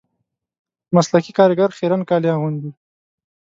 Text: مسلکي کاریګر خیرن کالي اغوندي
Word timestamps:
مسلکي 0.95 1.31
کاریګر 1.37 1.69
خیرن 1.77 2.01
کالي 2.09 2.29
اغوندي 2.31 2.71